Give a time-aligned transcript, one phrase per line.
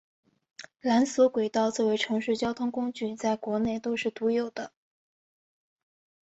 [0.81, 4.73] 缆索轨道作为城市交通工具在国内都是独有的。